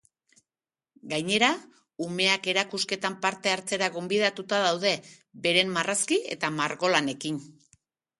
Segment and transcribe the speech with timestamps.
[1.09, 1.49] Gainera,
[2.05, 4.95] umeak erakusketan parte hartzera gonbidatuta daude,
[5.45, 7.39] beren marrazki eta margolanekin.